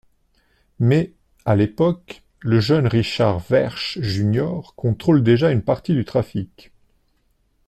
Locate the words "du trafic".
5.93-6.71